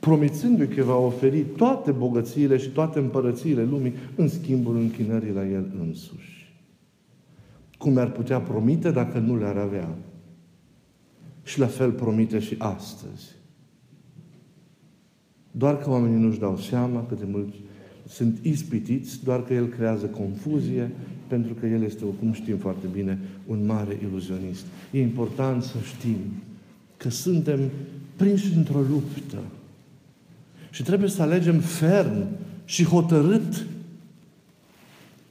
promițându-i 0.00 0.68
că 0.68 0.82
va 0.82 0.96
oferi 0.96 1.44
toate 1.56 1.90
bogățiile 1.90 2.56
și 2.56 2.68
toate 2.68 2.98
împărățiile 2.98 3.66
lumii 3.70 3.92
în 4.16 4.28
schimbul 4.28 4.76
închinării 4.76 5.32
la 5.34 5.46
El 5.46 5.66
însuși. 5.86 6.54
Cum 7.78 7.96
ar 7.96 8.10
putea 8.10 8.38
promite 8.40 8.90
dacă 8.90 9.18
nu 9.18 9.38
le-ar 9.38 9.56
avea? 9.56 9.88
Și 11.50 11.58
la 11.58 11.66
fel 11.66 11.90
promite 11.90 12.38
și 12.38 12.54
astăzi. 12.58 13.24
Doar 15.50 15.78
că 15.78 15.90
oamenii 15.90 16.22
nu-și 16.24 16.38
dau 16.38 16.58
seama 16.58 17.06
cât 17.06 17.18
de 17.18 17.26
mult 17.30 17.54
sunt 18.08 18.38
ispitiți, 18.42 19.24
doar 19.24 19.44
că 19.44 19.54
El 19.54 19.66
creează 19.66 20.06
confuzie, 20.06 20.90
pentru 21.26 21.54
că 21.54 21.66
El 21.66 21.82
este, 21.82 22.04
cum 22.18 22.32
știm 22.32 22.56
foarte 22.56 22.86
bine, 22.92 23.18
un 23.46 23.66
mare 23.66 23.98
iluzionist. 24.02 24.64
E 24.90 25.00
important 25.00 25.62
să 25.62 25.76
știm 25.96 26.16
că 26.96 27.08
suntem 27.08 27.60
prinși 28.16 28.56
într-o 28.56 28.80
luptă 28.80 29.42
și 30.70 30.82
trebuie 30.82 31.08
să 31.08 31.22
alegem 31.22 31.58
ferm 31.58 32.26
și 32.64 32.84
hotărât 32.84 33.66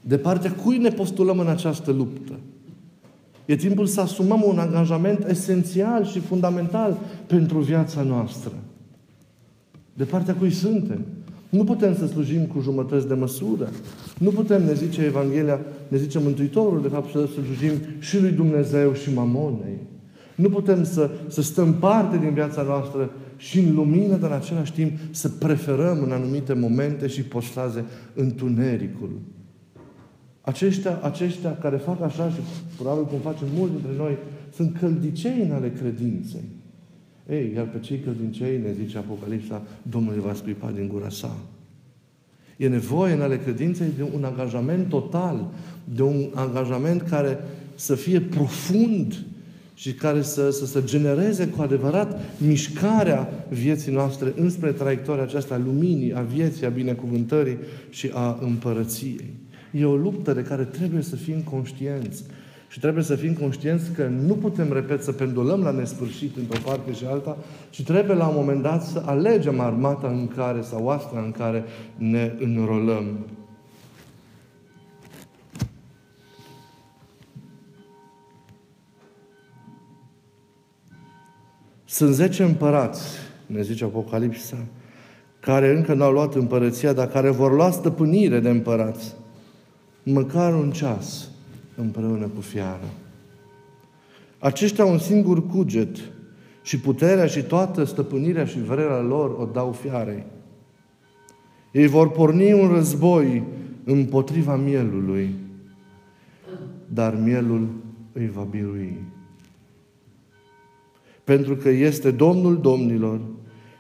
de 0.01 0.17
partea 0.17 0.53
cui 0.53 0.77
ne 0.77 0.89
postulăm 0.89 1.39
în 1.39 1.47
această 1.47 1.91
luptă. 1.91 2.39
E 3.49 3.55
timpul 3.55 3.85
să 3.85 4.01
asumăm 4.01 4.43
un 4.47 4.59
angajament 4.59 5.25
esențial 5.27 6.05
și 6.05 6.19
fundamental 6.19 6.97
pentru 7.27 7.59
viața 7.59 8.01
noastră. 8.01 8.51
De 9.93 10.03
partea 10.03 10.35
cui 10.35 10.51
suntem. 10.51 11.05
Nu 11.49 11.63
putem 11.63 11.95
să 11.95 12.07
slujim 12.07 12.45
cu 12.45 12.61
jumătăți 12.61 13.07
de 13.07 13.13
măsură. 13.13 13.69
Nu 14.17 14.29
putem, 14.29 14.63
ne 14.63 14.73
zice 14.73 15.01
Evanghelia, 15.01 15.59
ne 15.87 15.97
zice 15.97 16.19
Mântuitorul, 16.19 16.81
de 16.81 16.87
fapt, 16.87 17.11
să 17.11 17.25
slujim 17.25 17.71
și 17.99 18.21
lui 18.21 18.31
Dumnezeu 18.31 18.93
și 18.93 19.13
mamonei. 19.13 19.77
Nu 20.35 20.49
putem 20.49 20.83
să, 20.83 21.09
să 21.27 21.41
stăm 21.41 21.73
parte 21.73 22.17
din 22.17 22.33
viața 22.33 22.61
noastră 22.61 23.11
și 23.37 23.59
în 23.59 23.75
lumină, 23.75 24.15
dar 24.15 24.29
în 24.29 24.35
același 24.35 24.73
timp 24.73 24.91
să 25.11 25.29
preferăm 25.29 26.01
în 26.03 26.11
anumite 26.11 26.53
momente 26.53 27.07
și 27.07 27.21
postaze 27.21 27.85
întunericul. 28.13 29.09
Aceștia, 30.41 30.99
aceștia 31.01 31.57
care 31.57 31.77
fac 31.77 32.01
așa 32.01 32.29
și 32.29 32.39
probabil 32.75 33.05
cum 33.05 33.19
facem 33.19 33.47
mulți 33.53 33.73
dintre 33.73 33.93
noi, 33.97 34.17
sunt 34.53 34.77
căldicei 34.79 35.41
în 35.41 35.51
ale 35.51 35.71
credinței. 35.71 36.43
Ei, 37.29 37.51
iar 37.55 37.65
pe 37.65 37.79
cei 37.79 37.99
căldincei, 37.99 38.57
ne 38.57 38.73
zice 38.83 38.97
Apocalipsa, 38.97 39.61
Domnul 39.81 40.19
va 40.19 40.33
scuipa 40.33 40.71
din 40.75 40.87
gura 40.87 41.09
sa. 41.09 41.37
E 42.57 42.67
nevoie 42.67 43.13
în 43.13 43.21
ale 43.21 43.37
credinței 43.37 43.87
de 43.97 44.03
un 44.15 44.23
angajament 44.23 44.89
total, 44.89 45.47
de 45.93 46.01
un 46.01 46.29
angajament 46.33 47.01
care 47.01 47.37
să 47.75 47.95
fie 47.95 48.21
profund 48.21 49.25
și 49.73 49.93
care 49.93 50.21
să, 50.21 50.49
să, 50.49 50.65
să 50.65 50.81
genereze 50.81 51.47
cu 51.47 51.61
adevărat 51.61 52.19
mișcarea 52.37 53.45
vieții 53.49 53.91
noastre 53.91 54.33
înspre 54.35 54.71
traiectoria 54.71 55.23
aceasta 55.23 55.53
a 55.53 55.61
luminii, 55.65 56.15
a 56.15 56.21
vieții, 56.21 56.65
a 56.65 56.69
binecuvântării 56.69 57.57
și 57.89 58.09
a 58.13 58.39
împărăției. 58.41 59.33
E 59.71 59.85
o 59.85 59.95
luptă 59.95 60.33
de 60.33 60.41
care 60.41 60.63
trebuie 60.63 61.01
să 61.01 61.15
fim 61.15 61.41
conștienți. 61.41 62.23
Și 62.69 62.79
trebuie 62.79 63.03
să 63.03 63.15
fim 63.15 63.33
conștienți 63.33 63.91
că 63.91 64.07
nu 64.07 64.33
putem, 64.33 64.73
repet, 64.73 65.03
să 65.03 65.11
pendulăm 65.11 65.61
la 65.61 65.71
nesfârșit 65.71 66.37
într-o 66.37 66.59
parte 66.65 66.93
și 66.93 67.05
alta, 67.05 67.37
ci 67.69 67.83
trebuie 67.83 68.15
la 68.15 68.27
un 68.27 68.35
moment 68.35 68.61
dat 68.61 68.83
să 68.83 69.03
alegem 69.05 69.59
armata 69.59 70.07
în 70.07 70.27
care 70.27 70.61
sau 70.61 70.83
oastra 70.83 71.19
în 71.19 71.31
care 71.31 71.63
ne 71.97 72.33
înrolăm. 72.39 73.25
Sunt 81.85 82.13
zece 82.13 82.43
împărați, 82.43 83.01
ne 83.45 83.61
zice 83.61 83.83
Apocalipsa, 83.83 84.57
care 85.39 85.75
încă 85.75 85.93
n-au 85.93 86.11
luat 86.11 86.35
împărăția, 86.35 86.93
dar 86.93 87.07
care 87.07 87.29
vor 87.29 87.53
lua 87.53 87.71
stăpânire 87.71 88.39
de 88.39 88.49
împărați. 88.49 89.15
Măcar 90.11 90.53
un 90.53 90.71
ceas 90.71 91.29
împreună 91.75 92.27
cu 92.35 92.41
fiara. 92.41 92.89
Aceștia 94.39 94.85
un 94.85 94.97
singur 94.97 95.47
cuget 95.47 95.97
și 96.61 96.79
puterea 96.79 97.25
și 97.25 97.41
toată 97.41 97.83
stăpânirea 97.83 98.45
și 98.45 98.61
vrerea 98.61 98.99
lor 98.99 99.35
o 99.39 99.45
dau 99.45 99.71
fiarei. 99.71 100.23
Ei 101.71 101.87
vor 101.87 102.09
porni 102.11 102.53
un 102.53 102.67
război 102.67 103.43
împotriva 103.83 104.55
mielului, 104.55 105.29
dar 106.87 107.15
mielul 107.15 107.67
îi 108.13 108.29
va 108.29 108.47
birui. 108.49 108.97
Pentru 111.23 111.55
că 111.55 111.69
este 111.69 112.11
Domnul 112.11 112.61
domnilor 112.61 113.19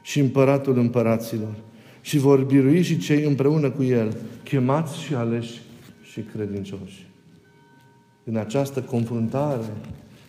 și 0.01 0.19
împăratul 0.19 0.77
împăraților. 0.77 1.55
Și 2.01 2.17
vor 2.17 2.43
birui 2.43 2.81
și 2.81 2.97
cei 2.97 3.23
împreună 3.23 3.69
cu 3.69 3.83
El, 3.83 4.15
chemați 4.43 5.01
și 5.01 5.13
aleși 5.13 5.61
și 6.11 6.21
credincioși. 6.21 7.07
În 8.23 8.35
această 8.35 8.81
confruntare, 8.81 9.73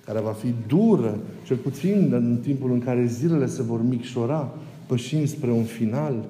care 0.04 0.20
va 0.20 0.32
fi 0.32 0.54
dură, 0.66 1.18
cel 1.46 1.56
puțin 1.56 2.08
în 2.12 2.38
timpul 2.42 2.72
în 2.72 2.80
care 2.80 3.06
zilele 3.06 3.46
se 3.46 3.62
vor 3.62 3.82
micșora, 3.82 4.54
pășind 4.86 5.28
spre 5.28 5.50
un 5.50 5.64
final, 5.64 6.24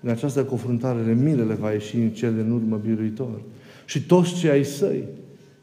în 0.00 0.10
această 0.10 0.44
confruntare, 0.44 1.12
milele 1.12 1.54
va 1.54 1.70
ieși 1.70 1.96
în 1.96 2.10
cel 2.10 2.38
în 2.38 2.50
urmă 2.50 2.76
biruitor. 2.76 3.40
Și 3.84 4.02
toți 4.02 4.34
cei 4.34 4.50
ai 4.50 4.64
săi, 4.64 5.04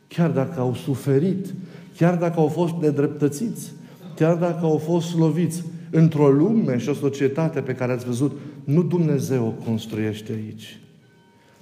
chiar 0.07 0.29
dacă 0.29 0.59
au 0.59 0.73
suferit, 0.73 1.53
chiar 1.97 2.17
dacă 2.17 2.39
au 2.39 2.47
fost 2.47 2.73
nedreptățiți, 2.73 3.71
chiar 4.15 4.35
dacă 4.35 4.65
au 4.65 4.77
fost 4.77 5.17
loviți, 5.17 5.63
într-o 5.91 6.29
lume 6.29 6.77
și 6.77 6.89
o 6.89 6.93
societate 6.93 7.61
pe 7.61 7.75
care 7.75 7.91
ați 7.91 8.05
văzut, 8.05 8.31
nu 8.63 8.83
Dumnezeu 8.83 9.45
o 9.45 9.63
construiește 9.63 10.31
aici. 10.31 10.79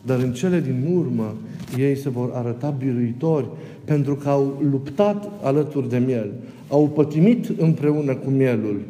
Dar 0.02 0.20
în 0.20 0.34
cele 0.34 0.60
din 0.60 0.96
urmă, 0.96 1.36
ei 1.78 1.98
se 1.98 2.10
vor 2.10 2.32
arăta 2.34 2.70
biruitori 2.70 3.48
pentru 3.86 4.16
că 4.16 4.30
au 4.30 4.62
luptat 4.72 5.30
alături 5.44 5.90
de 5.90 5.98
miel, 5.98 6.32
au 6.68 6.88
pătimit 6.88 7.52
împreună 7.58 8.16
cu 8.16 8.30
mielul, 8.30 8.82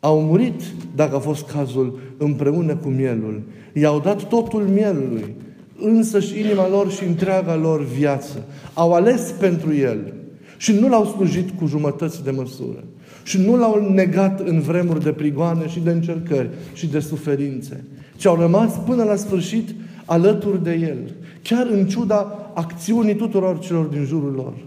au 0.00 0.20
murit, 0.20 0.60
dacă 0.94 1.16
a 1.16 1.18
fost 1.18 1.46
cazul, 1.46 1.98
împreună 2.16 2.76
cu 2.76 2.88
mielul. 2.88 3.42
I-au 3.72 4.00
dat 4.00 4.28
totul 4.28 4.62
mielului, 4.62 5.34
însă 5.80 6.20
și 6.20 6.40
inima 6.40 6.68
lor 6.68 6.90
și 6.90 7.04
întreaga 7.04 7.56
lor 7.56 7.84
viață. 7.84 8.44
Au 8.74 8.92
ales 8.92 9.34
pentru 9.38 9.74
el 9.74 10.12
și 10.56 10.72
nu 10.72 10.88
l-au 10.88 11.04
slujit 11.04 11.50
cu 11.50 11.66
jumătăți 11.66 12.24
de 12.24 12.30
măsură. 12.30 12.84
Și 13.22 13.38
nu 13.38 13.56
l-au 13.56 13.92
negat 13.92 14.40
în 14.40 14.60
vremuri 14.60 15.02
de 15.02 15.12
prigoane 15.12 15.68
și 15.68 15.80
de 15.80 15.90
încercări 15.90 16.48
și 16.72 16.86
de 16.86 16.98
suferințe, 16.98 17.84
ci 18.16 18.26
au 18.26 18.36
rămas 18.36 18.72
până 18.86 19.04
la 19.04 19.16
sfârșit 19.16 19.74
alături 20.06 20.62
de 20.62 20.74
El, 20.74 21.14
chiar 21.42 21.66
în 21.66 21.86
ciuda 21.86 22.50
acțiunii 22.54 23.16
tuturor 23.16 23.58
celor 23.58 23.84
din 23.84 24.04
jurul 24.04 24.32
lor. 24.32 24.66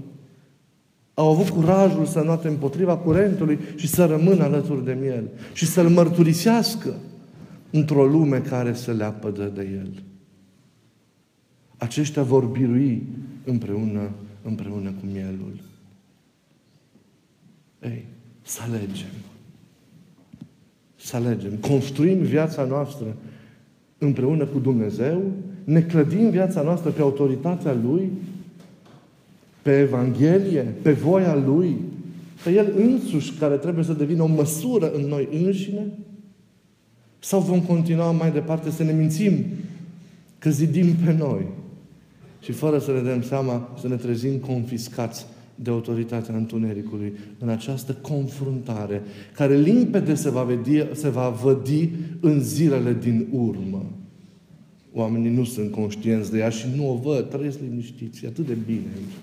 Au 1.13 1.29
avut 1.31 1.49
curajul 1.49 2.05
să 2.05 2.19
noate 2.19 2.47
împotriva 2.47 2.97
curentului 2.97 3.59
și 3.75 3.87
să 3.87 4.05
rămână 4.05 4.43
alături 4.43 4.85
de 4.85 4.97
El 5.05 5.29
și 5.53 5.65
să-L 5.65 5.89
mărturisească 5.89 6.93
într-o 7.69 8.05
lume 8.05 8.39
care 8.39 8.73
se 8.73 8.91
leapădă 8.91 9.51
de 9.55 9.61
El. 9.61 10.03
Aceștia 11.77 12.23
vor 12.23 12.45
birui 12.45 13.03
împreună, 13.43 14.09
împreună 14.43 14.89
cu 14.89 15.05
mielul. 15.11 15.53
Ei, 17.83 18.05
să 18.41 18.59
alegem. 18.67 19.13
Să 20.95 21.15
alegem. 21.15 21.55
Construim 21.55 22.17
viața 22.17 22.63
noastră 22.63 23.15
împreună 23.99 24.45
cu 24.45 24.59
Dumnezeu, 24.59 25.21
ne 25.63 25.81
clădim 25.81 26.29
viața 26.29 26.61
noastră 26.61 26.89
pe 26.89 27.01
autoritatea 27.01 27.77
Lui, 27.83 28.09
pe 29.61 29.79
Evanghelie, 29.79 30.61
pe 30.81 30.91
voia 30.91 31.35
Lui, 31.35 31.75
pe 32.43 32.51
El 32.51 32.73
însuși 32.77 33.33
care 33.33 33.55
trebuie 33.55 33.83
să 33.83 33.93
devină 33.93 34.23
o 34.23 34.27
măsură 34.27 34.91
în 34.91 35.01
noi 35.01 35.27
înșine? 35.43 35.85
Sau 37.19 37.39
vom 37.39 37.61
continua 37.61 38.11
mai 38.11 38.31
departe 38.31 38.71
să 38.71 38.83
ne 38.83 38.91
mințim 38.91 39.45
că 40.37 40.49
zidim 40.49 40.93
pe 41.05 41.15
noi 41.19 41.45
și 42.41 42.51
fără 42.51 42.79
să 42.79 42.91
ne 42.91 43.01
dăm 43.01 43.21
seama 43.21 43.77
să 43.81 43.87
ne 43.87 43.95
trezim 43.95 44.37
confiscați 44.37 45.25
de 45.61 45.69
autoritatea 45.69 46.35
întunericului 46.35 47.13
în 47.39 47.49
această 47.49 47.93
confruntare 47.93 49.01
care 49.33 49.57
limpede 49.57 50.15
se 50.15 50.29
va, 50.29 50.43
vedi, 50.43 50.83
se 50.93 51.09
va 51.09 51.29
vădi 51.29 51.89
în 52.19 52.41
zilele 52.41 52.97
din 53.01 53.27
urmă. 53.31 53.85
Oamenii 54.93 55.29
nu 55.29 55.43
sunt 55.43 55.71
conștienți 55.71 56.31
de 56.31 56.37
ea 56.37 56.49
și 56.49 56.67
nu 56.75 56.91
o 56.91 56.95
văd, 56.95 57.29
trăiesc 57.29 57.59
liniștiți, 57.59 58.25
e 58.25 58.27
atât 58.27 58.47
de 58.47 58.57
bine 58.65 58.87
aici. 58.95 59.17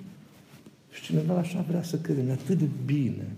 Și 0.90 1.02
cineva 1.02 1.34
așa 1.34 1.64
vrea 1.68 1.82
să 1.82 1.96
crede, 1.96 2.20
e 2.28 2.32
atât 2.32 2.58
de 2.58 2.68
bine. 2.84 3.28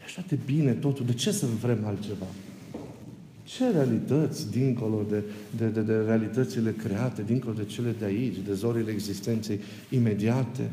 E 0.00 0.04
așa 0.04 0.24
de 0.28 0.38
bine 0.46 0.72
totul, 0.72 1.06
de 1.06 1.12
ce 1.12 1.32
să 1.32 1.46
vrem 1.60 1.78
altceva? 1.84 2.26
Ce 3.44 3.70
realități 3.70 4.50
dincolo 4.50 5.04
de, 5.08 5.22
de, 5.56 5.66
de, 5.66 5.80
de 5.80 5.96
realitățile 5.96 6.72
create, 6.72 7.22
dincolo 7.22 7.54
de 7.54 7.64
cele 7.64 7.94
de 7.98 8.04
aici, 8.04 8.36
de 8.46 8.52
zorile 8.52 8.90
existenței 8.90 9.58
imediate? 9.90 10.70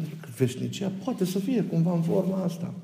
Pentru 0.00 0.16
că 0.20 0.28
veșnicia 0.36 0.92
poate 1.04 1.24
să 1.24 1.38
fie 1.38 1.62
cumva 1.62 1.94
în 1.94 2.02
forma 2.02 2.42
asta. 2.42 2.74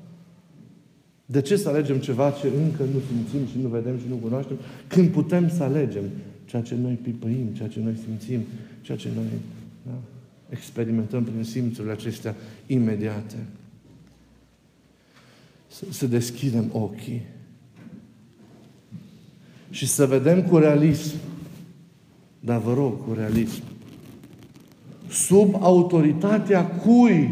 De 1.25 1.41
ce 1.41 1.55
să 1.55 1.69
alegem 1.69 1.97
ceva 1.97 2.31
ce 2.31 2.47
încă 2.47 2.83
nu 2.83 2.99
simțim 3.07 3.47
și 3.47 3.57
nu 3.61 3.67
vedem 3.67 3.97
și 3.97 4.05
nu 4.09 4.15
cunoaștem, 4.15 4.57
când 4.87 5.09
putem 5.09 5.49
să 5.49 5.63
alegem 5.63 6.03
ceea 6.45 6.61
ce 6.61 6.75
noi 6.75 6.93
pipăim, 6.93 7.47
ceea 7.55 7.67
ce 7.67 7.79
noi 7.79 7.95
simțim, 8.05 8.41
ceea 8.81 8.97
ce 8.97 9.09
noi 9.15 9.25
da, 9.85 9.93
experimentăm 10.49 11.23
prin 11.23 11.43
simțurile 11.43 11.93
acestea 11.93 12.35
imediate. 12.65 13.35
Să, 15.67 15.85
să 15.89 16.07
deschidem 16.07 16.69
ochii 16.71 17.21
și 19.69 19.87
să 19.87 20.05
vedem 20.05 20.43
cu 20.43 20.57
realism, 20.57 21.15
dar 22.39 22.59
vă 22.59 22.73
rog, 22.73 23.05
cu 23.05 23.13
realism, 23.13 23.63
sub 25.15 25.55
autoritatea 25.59 26.65
cui 26.65 27.29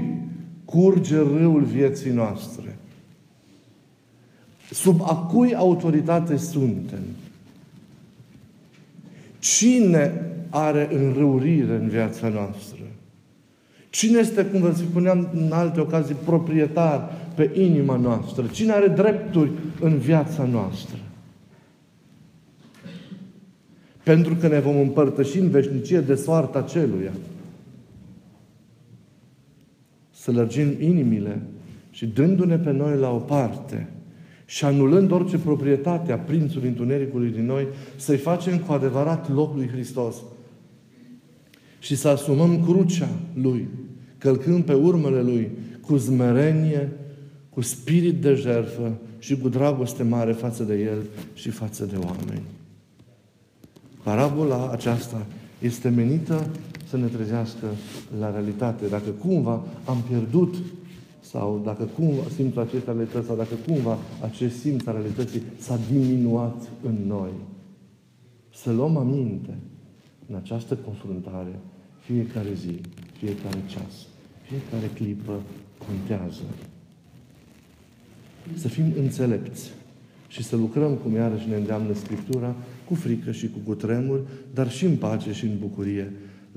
curge 0.66 1.18
râul 1.18 1.64
vieții 1.64 2.12
noastre? 2.12 2.78
Sub 4.72 5.02
a 5.02 5.16
cui 5.16 5.56
autoritate 5.56 6.38
suntem? 6.38 7.04
Cine 9.40 10.12
are 10.50 10.90
înrăurire 10.94 11.76
în 11.76 11.88
viața 11.88 12.28
noastră? 12.28 12.82
Cine 13.90 14.20
este, 14.20 14.46
cum 14.46 14.60
vă 14.60 14.74
spuneam 14.76 15.30
în 15.34 15.52
alte 15.52 15.80
ocazii, 15.80 16.16
proprietar 16.26 17.12
pe 17.36 17.52
inima 17.54 17.96
noastră? 17.96 18.48
Cine 18.52 18.72
are 18.72 18.88
drepturi 18.88 19.52
în 19.80 19.98
viața 19.98 20.44
noastră? 20.44 20.98
Pentru 24.04 24.36
că 24.36 24.48
ne 24.48 24.60
vom 24.60 24.80
împărtăși 24.80 25.40
în 25.40 25.50
veșnicie 25.50 26.00
de 26.00 26.16
soarta 26.16 26.62
celuia 26.62 27.12
să 30.24 30.32
lărgim 30.32 30.76
inimile 30.80 31.42
și 31.90 32.06
dându-ne 32.06 32.58
pe 32.58 32.72
noi 32.72 32.98
la 32.98 33.10
o 33.10 33.18
parte 33.18 33.90
și 34.46 34.66
anulând 34.66 35.12
orice 35.12 35.38
proprietate 35.38 36.12
a 36.12 36.18
prințului 36.18 36.68
întunericului 36.68 37.30
din 37.30 37.46
noi, 37.46 37.68
să-i 37.96 38.18
facem 38.18 38.58
cu 38.60 38.72
adevărat 38.72 39.34
loc 39.34 39.56
lui 39.56 39.68
Hristos 39.68 40.16
și 41.80 41.96
să 41.96 42.08
asumăm 42.08 42.64
crucea 42.64 43.10
Lui, 43.34 43.68
călcând 44.18 44.64
pe 44.64 44.74
urmele 44.74 45.22
Lui, 45.22 45.52
cu 45.82 45.96
zmerenie, 45.96 46.92
cu 47.50 47.62
spirit 47.62 48.22
de 48.22 48.34
jertfă 48.34 48.98
și 49.20 49.38
cu 49.38 49.50
dragoste 49.50 50.04
mare 50.04 50.32
față 50.32 50.64
de 50.64 50.76
El 50.76 50.98
și 51.34 51.50
față 51.50 51.86
de 51.86 51.96
oameni. 51.96 52.44
Parabola 54.04 54.70
aceasta 54.72 55.26
este 55.60 55.90
menită 55.90 56.50
să 56.94 57.00
ne 57.00 57.08
trezească 57.08 57.68
la 58.20 58.32
realitate. 58.32 58.88
Dacă 58.88 59.10
cumva 59.10 59.64
am 59.86 59.98
pierdut 60.10 60.56
sau 61.20 61.62
dacă 61.66 61.84
cumva 61.84 62.22
simțul 62.36 62.62
acesta 62.62 62.92
realități 62.92 63.28
sau 63.28 63.36
dacă 63.36 63.56
cumva 63.68 63.98
acest 64.22 64.60
simț 64.60 64.86
al 64.86 64.94
realității 64.94 65.42
s-a 65.58 65.80
diminuat 65.92 66.70
în 66.84 66.98
noi. 67.08 67.32
Să 68.54 68.72
luăm 68.72 68.98
aminte 68.98 69.58
în 70.28 70.36
această 70.36 70.76
confruntare 70.76 71.60
fiecare 72.00 72.54
zi, 72.54 72.82
fiecare 73.18 73.60
ceas, 73.68 73.94
fiecare 74.42 74.92
clipă 74.94 75.42
contează. 75.88 76.44
Să 78.56 78.68
fim 78.68 78.94
înțelepți 78.98 79.72
și 80.28 80.44
să 80.44 80.56
lucrăm, 80.56 80.94
cum 80.94 81.14
iarăși 81.14 81.50
ne 81.50 81.56
îndeamnă 81.56 81.94
Scriptura, 81.94 82.56
cu 82.88 82.96
frică 82.96 83.32
și 83.32 83.50
cu 83.50 83.60
cutremur, 83.66 84.20
dar 84.54 84.72
și 84.72 84.86
în 84.86 84.96
pace 84.96 85.32
și 85.34 85.46
în 85.46 85.58
bucurie 85.60 86.12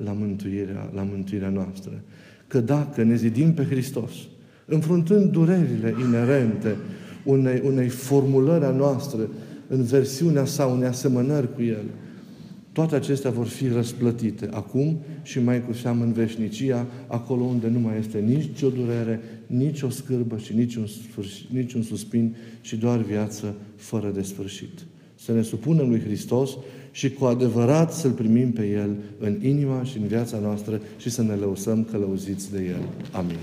la 0.04 0.12
mântuirea, 0.12 0.90
la 0.94 1.02
mântuirea 1.02 1.48
noastră. 1.48 2.02
Că 2.46 2.60
dacă 2.60 3.02
ne 3.02 3.16
zidim 3.16 3.52
pe 3.54 3.64
Hristos, 3.64 4.12
înfruntând 4.64 5.30
durerile 5.30 5.94
inerente 6.00 6.76
unei, 7.24 7.62
unei 7.64 7.88
formulări 7.88 8.64
a 8.64 8.70
noastre 8.70 9.28
în 9.68 9.82
versiunea 9.82 10.44
sa, 10.44 10.66
unei 10.66 10.88
asemănări 10.88 11.54
cu 11.54 11.62
El. 11.62 11.84
Toate 12.72 12.94
acestea 12.94 13.30
vor 13.30 13.46
fi 13.46 13.68
răsplătite 13.68 14.48
acum 14.52 14.98
și 15.22 15.40
mai 15.40 15.64
cu 15.64 15.72
seamă 15.72 16.04
în 16.04 16.12
veșnicia, 16.12 16.86
acolo 17.06 17.42
unde 17.42 17.68
nu 17.68 17.78
mai 17.78 17.98
este 17.98 18.18
nici 18.18 18.62
o 18.62 18.68
durere, 18.68 19.20
nici 19.46 19.82
o 19.82 19.88
scârbă 19.88 20.36
și 20.36 20.54
nici 20.54 20.74
un, 20.74 20.86
sfârșit, 20.86 21.50
nici 21.50 21.72
un 21.72 21.82
suspin, 21.82 22.36
ci 22.60 22.74
doar 22.74 22.98
viață 22.98 23.54
fără 23.76 24.10
de 24.14 24.22
sfârșit. 24.22 24.86
Să 25.14 25.32
ne 25.32 25.42
supunem 25.42 25.88
lui 25.88 26.00
Hristos 26.00 26.50
și 26.96 27.10
cu 27.10 27.24
adevărat 27.24 27.92
să-L 27.92 28.10
primim 28.10 28.52
pe 28.52 28.66
El 28.66 28.96
în 29.18 29.38
inima 29.42 29.84
și 29.84 29.96
în 29.96 30.06
viața 30.06 30.38
noastră 30.38 30.80
și 30.96 31.10
să 31.10 31.22
ne 31.22 31.34
lăusăm 31.34 31.84
călăuziți 31.84 32.52
de 32.52 32.64
El. 32.64 32.88
Amin. 33.12 33.36